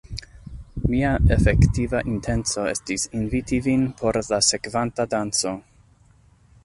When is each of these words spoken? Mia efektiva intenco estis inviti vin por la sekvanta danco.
Mia 0.93 1.09
efektiva 1.35 2.01
intenco 2.13 2.65
estis 2.71 3.05
inviti 3.21 3.61
vin 3.67 3.87
por 4.01 4.21
la 4.33 4.41
sekvanta 4.51 5.07
danco. 5.13 5.55